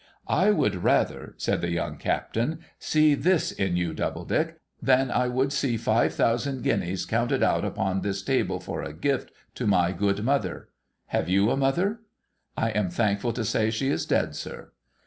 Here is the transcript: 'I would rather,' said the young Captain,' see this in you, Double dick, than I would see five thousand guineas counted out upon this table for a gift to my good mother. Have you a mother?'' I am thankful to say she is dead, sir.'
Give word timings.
'I 0.45 0.49
would 0.49 0.77
rather,' 0.83 1.35
said 1.37 1.61
the 1.61 1.69
young 1.69 1.97
Captain,' 1.97 2.57
see 2.89 3.13
this 3.13 3.51
in 3.51 3.75
you, 3.77 3.93
Double 3.93 4.25
dick, 4.25 4.59
than 4.81 5.11
I 5.11 5.27
would 5.27 5.53
see 5.53 5.77
five 5.77 6.15
thousand 6.15 6.63
guineas 6.63 7.05
counted 7.05 7.43
out 7.43 7.63
upon 7.63 8.01
this 8.01 8.23
table 8.23 8.59
for 8.59 8.81
a 8.81 8.93
gift 8.93 9.29
to 9.53 9.67
my 9.67 9.91
good 9.91 10.23
mother. 10.23 10.69
Have 11.09 11.29
you 11.29 11.51
a 11.51 11.55
mother?'' 11.55 11.99
I 12.57 12.71
am 12.71 12.89
thankful 12.89 13.33
to 13.33 13.45
say 13.45 13.69
she 13.69 13.89
is 13.91 14.07
dead, 14.07 14.35
sir.' 14.35 14.71